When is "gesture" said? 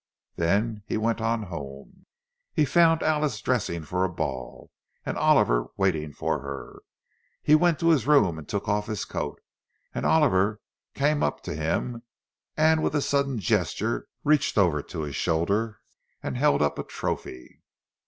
13.37-14.07